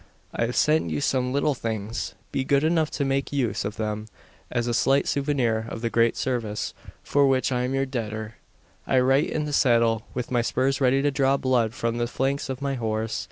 I 0.33 0.45
have 0.47 0.55
sent 0.55 0.89
you 0.89 0.99
some 0.99 1.31
little 1.31 1.53
things. 1.53 2.15
Be 2.31 2.43
good 2.43 2.63
enough 2.63 2.89
to 2.89 3.05
make 3.05 3.31
use 3.31 3.63
of 3.63 3.75
them, 3.77 4.07
as 4.49 4.65
a 4.65 4.73
slight 4.73 5.07
souvenir 5.07 5.67
of 5.69 5.81
the 5.81 5.91
great 5.91 6.17
service 6.17 6.73
for 7.03 7.27
which 7.27 7.51
I 7.51 7.65
am 7.65 7.75
your 7.75 7.85
debtor. 7.85 8.33
I 8.87 8.99
write 8.99 9.29
in 9.29 9.45
the 9.45 9.53
saddle, 9.53 10.01
with 10.15 10.31
my 10.31 10.41
spurs 10.41 10.81
ready 10.81 11.03
to 11.03 11.11
draw 11.11 11.37
blood 11.37 11.75
from 11.75 11.99
the 11.99 12.07
flanks 12.07 12.49
of 12.49 12.63
my 12.63 12.73
horse. 12.73 13.19